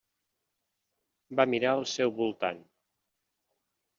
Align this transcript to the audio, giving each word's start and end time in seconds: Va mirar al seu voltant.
Va 1.41 1.45
mirar 1.51 1.75
al 1.79 1.85
seu 1.93 2.13
voltant. 2.21 2.65